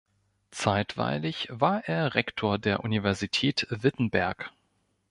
[0.49, 4.51] Zeitweilig war er Rektor der Universität Wittenberg.